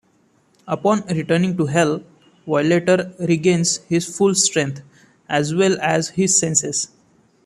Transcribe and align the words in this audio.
Upon 0.67 1.01
returning 1.03 1.55
to 1.57 1.67
Hell, 1.67 2.01
Violator 2.47 3.13
regains 3.19 3.77
his 3.87 4.07
full 4.17 4.33
strength, 4.33 4.81
as 5.29 5.53
well 5.53 5.77
as 5.79 6.09
his 6.09 6.39
senses. 6.39 6.87